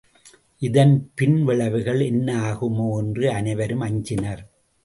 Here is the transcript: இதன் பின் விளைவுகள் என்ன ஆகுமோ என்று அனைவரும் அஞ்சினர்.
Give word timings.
இதன் 0.61 1.11
பின் 1.15 1.43
விளைவுகள் 1.43 2.01
என்ன 2.01 2.27
ஆகுமோ 2.51 2.87
என்று 2.97 3.31
அனைவரும் 3.31 3.79
அஞ்சினர். 3.79 4.43